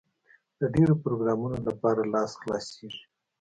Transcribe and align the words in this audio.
د 0.59 0.61
ډېرو 0.75 0.93
پروګرامونو 1.03 1.57
لپاره 1.67 2.01
لاس 2.13 2.31
خلاصېږي. 2.41 3.03